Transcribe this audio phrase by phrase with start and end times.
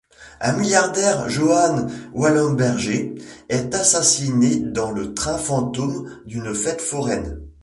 [0.39, 3.13] Un milliardaire, Johan Wallenberger,
[3.49, 7.39] est assassiné dans le train fantôme d'une fête foraine.